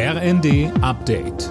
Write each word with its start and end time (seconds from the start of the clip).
RND 0.00 0.70
Update. 0.80 1.48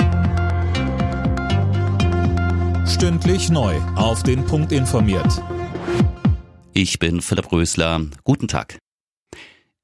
Stündlich 2.87 3.49
neu. 3.49 3.75
Auf 3.97 4.23
den 4.23 4.45
Punkt 4.45 4.71
informiert. 4.71 5.43
Ich 6.71 6.97
bin 6.97 7.19
Philipp 7.19 7.51
Rösler. 7.51 8.05
Guten 8.23 8.47
Tag. 8.47 8.77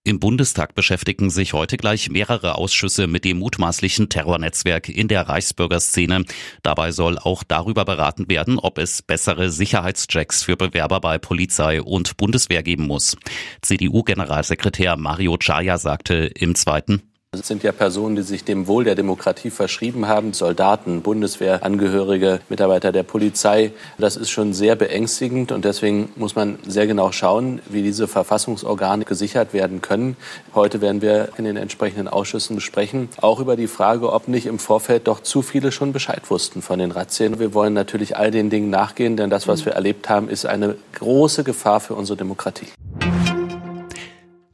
Im 0.05 0.21
Bundestag 0.21 0.76
beschäftigen 0.76 1.29
sich 1.29 1.52
heute 1.52 1.76
gleich 1.76 2.10
mehrere 2.10 2.55
Ausschüsse 2.55 3.07
mit 3.07 3.26
dem 3.26 3.39
mutmaßlichen 3.39 4.07
Terrornetzwerk 4.07 4.88
in 4.88 5.09
der 5.09 5.27
Reichsbürgerszene. 5.27 6.23
Dabei 6.61 6.93
soll 6.93 7.20
auch 7.20 7.43
darüber 7.43 7.84
beraten 7.84 8.30
werden, 8.30 8.59
ob 8.59 8.77
es 8.77 9.02
bessere 9.02 9.50
Sicherheitschecks 9.50 10.41
für 10.41 10.55
Bewerber 10.55 11.02
bei 11.02 11.18
Polizei 11.18 11.82
und 11.82 12.16
Bundeswehr 12.16 12.64
geben 12.64 12.88
muss. 12.88 13.18
CDU-Generalsekretär 13.61 14.95
Mario 14.95 15.36
Chaya 15.38 15.77
sagte 15.77 16.32
im 16.34 16.55
zweiten 16.55 17.02
das 17.34 17.47
sind 17.47 17.63
ja 17.63 17.71
Personen, 17.71 18.15
die 18.15 18.21
sich 18.21 18.43
dem 18.43 18.68
Wohl 18.68 18.84
der 18.84 18.95
Demokratie 18.95 19.49
verschrieben 19.49 20.07
haben, 20.07 20.34
Soldaten, 20.34 21.02
Bundeswehrangehörige, 21.02 22.39
Mitarbeiter 22.48 22.91
der 22.91 23.03
Polizei. 23.03 23.71
Das 23.98 24.16
ist 24.16 24.30
schon 24.30 24.53
sehr 24.53 24.75
beängstigend 24.75 25.52
und 25.52 25.66
deswegen 25.66 26.09
muss 26.16 26.35
man 26.35 26.59
sehr 26.67 26.85
genau 26.85 27.11
schauen, 27.11 27.59
wie 27.67 27.81
diese 27.81 28.08
Verfassungsorgane 28.08 29.05
gesichert 29.05 29.53
werden 29.53 29.81
können. 29.81 30.16
Heute 30.53 30.80
werden 30.80 31.02
wir 31.02 31.30
in 31.38 31.45
den 31.45 31.58
entsprechenden 31.58 32.08
Ausschüssen 32.08 32.55
besprechen, 32.55 33.09
auch 33.20 33.39
über 33.39 33.55
die 33.55 33.67
Frage, 33.67 34.13
ob 34.13 34.27
nicht 34.27 34.45
im 34.45 34.59
Vorfeld 34.59 35.08
doch 35.08 35.22
zu 35.22 35.41
viele 35.41 35.72
schon 35.72 35.91
Bescheid 35.91 36.30
wussten 36.30 36.61
von 36.61 36.77
den 36.77 36.91
Razzien. 36.91 37.39
Wir 37.39 37.53
wollen 37.53 37.73
natürlich 37.73 38.16
all 38.16 38.30
den 38.30 38.52
Dingen 38.52 38.70
nachgehen, 38.70 39.17
denn 39.17 39.31
das, 39.31 39.47
was 39.47 39.66
wir 39.66 39.73
erlebt 39.73 40.08
haben, 40.08 40.30
ist 40.30 40.45
eine 40.45 40.75
große 40.94 41.44
Gefahr 41.44 41.80
für 41.80 41.95
unsere 41.95 42.17
Demokratie. 42.17 42.67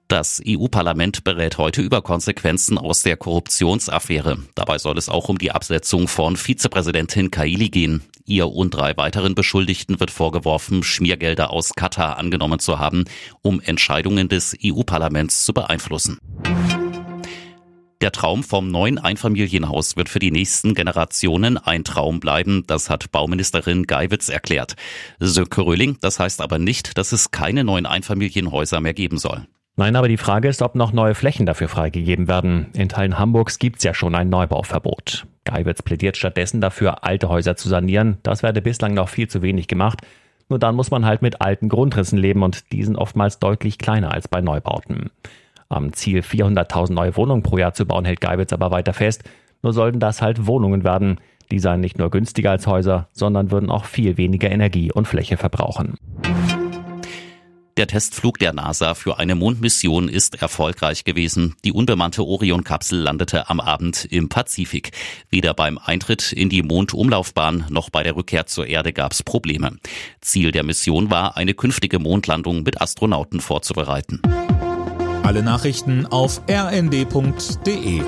Das 0.10 0.42
EU-Parlament 0.44 1.24
berät 1.24 1.60
heute 1.60 1.84
über 1.84 2.02
Konsequenzen 2.02 2.80
aus 2.80 3.04
der 3.04 3.16
Korruptionsaffäre. 3.16 4.40
Dabei 4.56 4.80
soll 4.80 4.98
es 4.98 5.08
auch 5.08 5.30
um 5.30 5.38
die 5.38 5.52
Absetzung 5.52 6.08
von 6.08 6.36
Vizepräsidentin 6.36 7.30
Kaili 7.30 7.70
gehen. 7.70 8.02
Ihr 8.26 8.48
und 8.48 8.72
drei 8.72 8.98
weiteren 8.98 9.36
Beschuldigten 9.36 10.00
wird 10.00 10.10
vorgeworfen, 10.10 10.82
Schmiergelder 10.82 11.52
aus 11.52 11.74
Katar 11.76 12.18
angenommen 12.18 12.58
zu 12.58 12.80
haben, 12.80 13.06
um 13.44 13.62
Entscheidungen 13.62 14.30
des 14.30 14.58
EU-Parlaments 14.66 15.46
zu 15.46 15.54
beeinflussen. 15.54 16.18
Der 18.02 18.12
Traum 18.12 18.44
vom 18.44 18.72
neuen 18.72 18.98
Einfamilienhaus 18.98 19.96
wird 19.96 20.10
für 20.10 20.18
die 20.18 20.32
nächsten 20.32 20.74
Generationen 20.74 21.60
ein 21.60 21.84
Traum 21.84 22.20
bleiben, 22.20 22.64
das 22.66 22.90
hat 22.90 23.12
Bauministerin 23.12 23.86
Geiwitz 23.86 24.30
erklärt. 24.30 24.76
Sönke 25.20 25.62
Röhling, 25.62 25.98
das 26.02 26.18
heißt 26.20 26.42
aber 26.42 26.58
nicht, 26.58 26.98
dass 26.98 27.12
es 27.12 27.30
keine 27.30 27.64
neuen 27.64 27.86
Einfamilienhäuser 27.86 28.82
mehr 28.82 28.96
geben 28.96 29.20
soll. 29.20 29.46
Nein, 29.80 29.96
aber 29.96 30.10
die 30.10 30.18
Frage 30.18 30.50
ist, 30.50 30.62
ob 30.62 30.76
noch 30.76 30.92
neue 30.92 31.16
Flächen 31.16 31.46
dafür 31.46 31.70
freigegeben 31.70 32.28
werden. 32.28 32.68
In 32.74 32.90
Teilen 32.90 33.18
Hamburgs 33.18 33.60
gibt's 33.60 33.82
ja 33.86 33.94
schon 33.94 34.14
ein 34.14 34.28
Neubauverbot. 34.28 35.26
Geiwitz 35.46 35.84
plädiert 35.84 36.18
stattdessen 36.18 36.60
dafür, 36.60 37.06
alte 37.06 37.30
Häuser 37.30 37.56
zu 37.56 37.70
sanieren. 37.70 38.18
Das 38.22 38.44
werde 38.44 38.62
bislang 38.62 38.94
noch 38.94 39.08
viel 39.08 39.30
zu 39.30 39.42
wenig 39.42 39.70
gemacht. 39.70 40.02
Nur 40.50 40.60
dann 40.60 40.76
muss 40.76 40.92
man 40.92 41.06
halt 41.06 41.22
mit 41.22 41.40
alten 41.40 41.70
Grundrissen 41.70 42.18
leben 42.18 42.44
und 42.44 42.74
die 42.74 42.84
sind 42.84 42.98
oftmals 42.98 43.40
deutlich 43.40 43.78
kleiner 43.78 44.12
als 44.12 44.28
bei 44.28 44.42
Neubauten. 44.42 45.12
Am 45.70 45.94
Ziel 45.94 46.24
400.000 46.24 46.92
neue 46.92 47.16
Wohnungen 47.16 47.42
pro 47.42 47.58
Jahr 47.58 47.74
zu 47.74 47.86
bauen 47.86 48.04
hält 48.04 48.20
Geiwitz 48.20 48.52
aber 48.52 48.72
weiter 48.72 48.92
fest. 48.92 49.24
Nur 49.64 49.72
sollten 49.72 50.02
das 50.02 50.22
halt 50.22 50.46
Wohnungen 50.46 50.84
werden. 50.84 51.22
Die 51.52 51.60
seien 51.60 51.80
nicht 51.80 51.98
nur 51.98 52.12
günstiger 52.12 52.52
als 52.52 52.68
Häuser, 52.68 53.08
sondern 53.14 53.50
würden 53.50 53.70
auch 53.70 53.86
viel 53.86 54.18
weniger 54.18 54.52
Energie 54.52 54.92
und 54.92 55.08
Fläche 55.08 55.38
verbrauchen. 55.38 55.96
Der 57.80 57.88
Testflug 57.88 58.40
der 58.40 58.52
NASA 58.52 58.94
für 58.94 59.20
eine 59.20 59.36
Mondmission 59.36 60.10
ist 60.10 60.42
erfolgreich 60.42 61.06
gewesen. 61.06 61.56
Die 61.64 61.72
unbemannte 61.72 62.26
Orion-Kapsel 62.26 63.00
landete 63.00 63.50
am 63.50 63.62
Abend 63.62 64.04
im 64.04 64.28
Pazifik. 64.28 64.92
Weder 65.30 65.54
beim 65.54 65.78
Eintritt 65.78 66.34
in 66.34 66.50
die 66.50 66.62
Mondumlaufbahn 66.62 67.68
noch 67.70 67.90
bei 67.90 68.04
der 68.04 68.18
Rückkehr 68.18 68.48
zur 68.48 68.68
Erde 68.68 68.92
gab 68.92 69.14
es 69.14 69.24
Probleme. 69.24 69.78
Ziel 70.20 70.52
der 70.52 70.64
Mission 70.64 71.10
war, 71.10 71.38
eine 71.38 71.54
künftige 71.54 72.00
Mondlandung 72.00 72.64
mit 72.64 72.82
Astronauten 72.82 73.40
vorzubereiten. 73.40 74.22
Alle 75.24 75.42
Nachrichten 75.42 76.06
auf 76.06 76.42
rnd.de 76.50 78.02